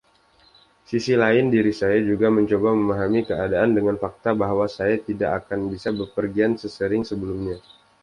[0.89, 5.89] Sisi lain diri saya juga mencoba memahami keadaan dengan fakta bahwa saya tidak akan bisa
[5.99, 7.57] berpergian sesering sebelumnya.